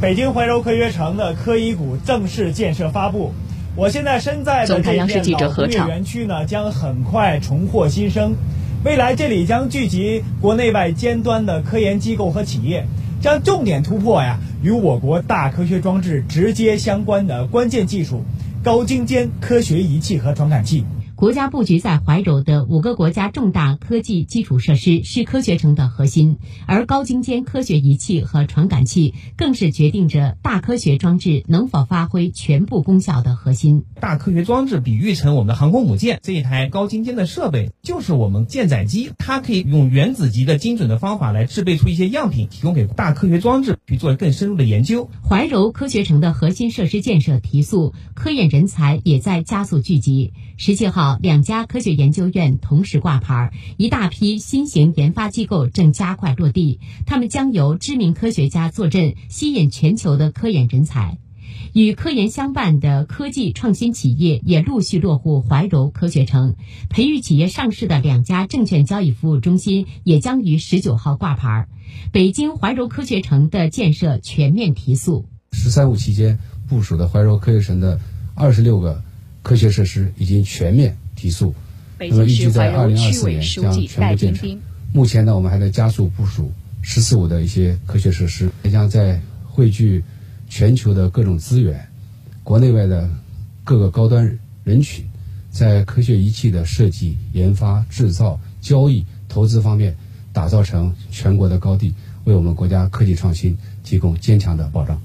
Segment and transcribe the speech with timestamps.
[0.00, 3.32] 北京怀柔科学城的科医谷正式建设发布。
[3.76, 8.34] 我现在身在的这片老工业园区呢，将很快重获新生。
[8.84, 12.84] 未来这里将聚集国内外尖端的科研机构和企业，
[13.20, 18.22] 将重点突破呀与我国大科学装置直接相关的关键技术——
[18.62, 20.84] 高精尖科学仪器和传感器。
[21.16, 33.84] 国家布局在怀柔的五个国家重大科技基础设施是科学城的核心，而高精尖科学仪器和传感器更是决定着大科学装置能否发挥全部功效的核心。
[34.00, 45.10] 大科学装置比喻成我们的航空母舰，这一台高精尖的设备就是我们舰载机，它可以用原子级的精准的方法来制备出一些样品，提供给大科学装置去做更深入的研究。
[45.28, 50.32] 怀柔科学城的核心设施建设提速，科研人才也在加速聚集。
[50.56, 51.18] 十七号。
[51.20, 56.80] 两家科学研究院同时挂牌，一大批新型研发机构正加快落地。
[57.06, 61.18] 他们将由知名科学家坐镇，吸引全球的科研人才。
[61.72, 66.56] 与科研相伴的科技创新企业也陆续落户怀柔科学城。
[66.88, 71.68] 培育企业上市的两家证券交易服务中心也将于十九号挂牌。
[72.12, 75.26] 北京怀柔科学城的建设全面提速。
[75.52, 78.00] “十三五”期间部署的怀柔科学城的
[78.34, 79.02] 二十六个。
[79.44, 81.54] 科学设施已经全面提速，
[81.98, 84.58] 那么预计在二零二四年将全部建成。
[84.94, 86.50] 目前呢，我们还在加速部署
[86.80, 90.02] “十四五”的一些科学设施，也将在汇聚
[90.56, 91.84] 全球的各种资源、
[92.44, 93.10] 国内外的
[93.64, 95.04] 各个高端人群，
[95.50, 99.96] 在科学仪器的设计、研发、制造、交易、投资方面，
[100.32, 104.96] 打造成全国的高地，为我们国家科技创新提供坚强的保障。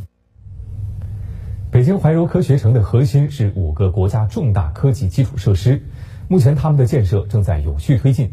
[1.71, 5.81] 北京怀柔科学城的核心是五个国家重大科技基础设施，
[6.27, 8.31] 目前他们的建设正在有序推进。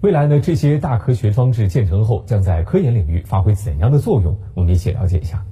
[0.00, 4.38] 未来呢，这些大科学装置建成后，将在科研领域发挥怎样的作用？
[4.54, 5.44] 我们一起了解一下。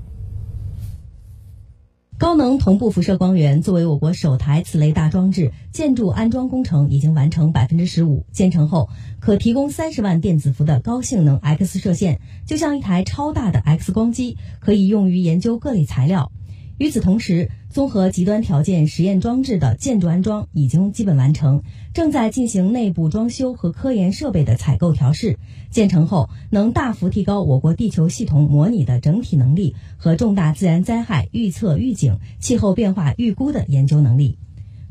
[2.20, 8.26] 高能同步辐射光源作为我国首台此类大装置，建筑安装工程已经完成百分之十五。
[8.30, 8.90] 建成后，
[9.20, 16.30] 可提供三十万电子伏的高性能 X 射线，就像一台超大的 X 光机，可以用于研究各类材料。
[16.76, 21.62] 与此同时，综合极端条件实验装置的建筑安装已经基本完成，
[21.94, 25.38] 正在进行内部装修和科研设备的采购调试。
[25.70, 34.36] 建成后，能大幅提高我国地球系统模拟的整体能力和重大自然灾害预测预警、气候变化预估的研究能力。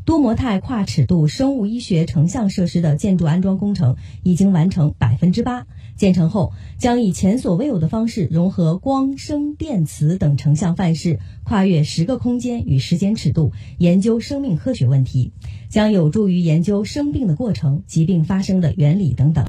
[0.06, 5.68] 多模态跨尺度生物医学成像设施的建筑安装工程已经完成百分之八，
[6.00, 15.34] 建成后将以前所未有的方式融合光、声、电磁等成像范式，跨越十个空间与时间尺度，研究生命科学问题，
[15.68, 19.46] 将有助于研究生病的过程、疾病发生的原理等等。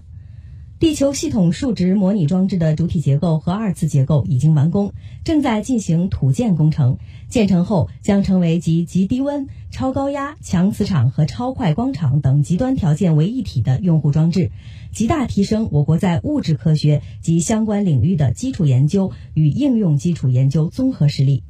[0.80, 6.96] 地球系统数值模拟装置的主体结构和二次结构已经完工，正在进行土建工程。
[7.28, 14.52] 建成后将成为集极低温、超高压、强磁场和超快光场等极端条件为一体的用户装置，
[14.90, 21.42] 极大提升我国在物质科学及相关领域的基础研究与应用基础研究综合实力。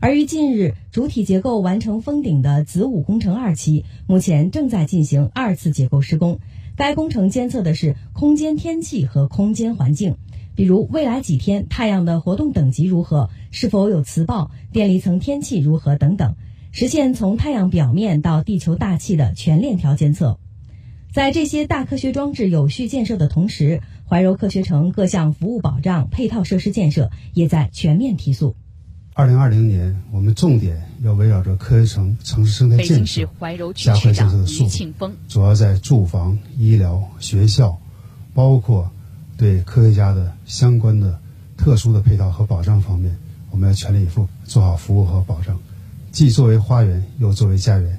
[0.00, 6.40] 而于近日，主体结构完成封顶的子午工程二期，目前正在进行二次结构施工。
[6.76, 10.16] 该工程监测的是空间天气和空间环境，
[10.56, 16.34] 比如未来几天太阳的活动等级如何，是否有磁暴，电离层天气如何等等，
[16.72, 20.40] 实现从太阳表面到地球大气的全链条监测。
[21.12, 28.56] 在这些大科学装置有序建设的同时，怀柔科学城各项服务保障配套设施建设也在全面提速。
[29.16, 33.20] 二零二零年，我们重点要围绕着科学城城市生态建设，
[33.76, 35.12] 加快建设的速度。
[35.28, 37.78] 主要在住房、医疗、学校，
[38.34, 38.90] 包括
[39.36, 41.16] 对科学家的相关的
[41.56, 43.16] 特殊的配套和保障方面，
[43.52, 45.56] 我们要全力以赴做好服务和保障，
[46.10, 47.96] 既作为花园，又作为家园。